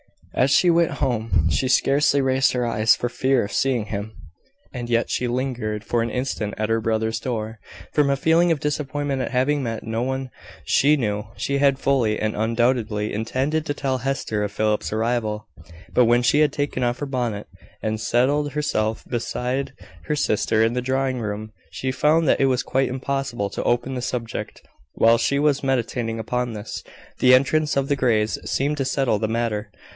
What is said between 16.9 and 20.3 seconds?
her bonnet, and settled herself beside her